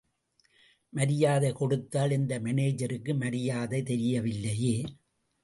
[0.93, 4.75] மரியாதை கொடுத்தால், இந்த மேனேஜருக்கு மரியாதை தெரியவில்லையே!